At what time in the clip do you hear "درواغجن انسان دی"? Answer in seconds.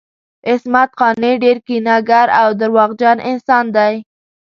2.59-3.93